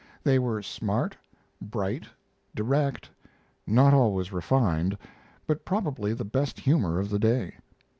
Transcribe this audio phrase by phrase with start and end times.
[0.23, 1.15] They were smart,
[1.61, 2.05] bright,
[2.55, 3.07] direct,
[3.67, 4.97] not always refined,
[5.45, 7.53] but probably the best humor of the day.